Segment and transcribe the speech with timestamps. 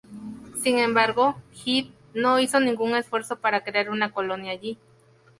[0.63, 4.79] Sin embargo, Heath no hizo ningún esfuerzo para crear una colonia allí.